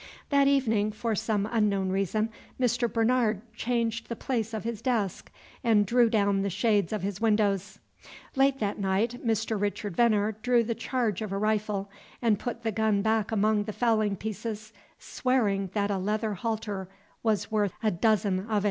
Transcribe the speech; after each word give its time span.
That 0.29 0.47
evening, 0.47 0.91
for 0.93 1.13
some 1.13 1.47
unknown 1.51 1.89
reason, 1.89 2.31
Mr. 2.59 2.91
Bernard 2.91 3.43
changed 3.55 4.09
the 4.09 4.15
place 4.15 4.51
of 4.51 4.63
his 4.63 4.81
desk 4.81 5.31
and 5.63 5.85
drew 5.85 6.09
down 6.09 6.41
the 6.41 6.49
shades 6.49 6.91
of 6.91 7.03
his 7.03 7.21
windows. 7.21 7.77
Late 8.35 8.57
that 8.59 8.79
night 8.79 9.23
Mr. 9.23 9.61
Richard 9.61 9.95
Venner 9.95 10.31
drew 10.41 10.63
the 10.63 10.73
charge 10.73 11.21
of 11.21 11.31
a 11.31 11.37
rifle, 11.37 11.87
and 12.19 12.39
put 12.39 12.63
the 12.63 12.71
gun 12.71 13.03
back 13.03 13.31
among 13.31 13.65
the 13.65 13.73
fowling 13.73 14.15
pieces, 14.15 14.73
swearing 14.97 15.69
that 15.75 15.91
a 15.91 15.99
leather 15.99 16.33
halter 16.33 16.89
was 17.21 17.51
worth 17.51 17.71
a 17.83 17.91
dozen 17.91 18.47
of 18.47 18.57
it. 18.57 18.59